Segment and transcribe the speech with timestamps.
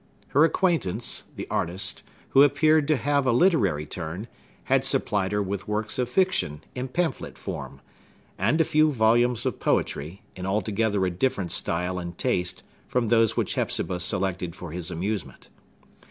[0.29, 4.27] Her acquaintance, the artist, who appeared to have a literary turn,
[4.63, 10.23] had supplied her with works of fiction, in pamphlet form,—and a few volumes of poetry,
[10.35, 15.49] in altogether a different style and taste from those which Hepzibah selected for his amusement.